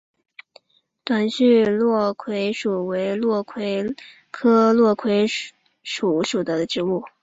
[1.03, 3.93] 短序落葵薯为落葵
[4.31, 5.27] 科落葵
[5.83, 7.03] 薯属的植物。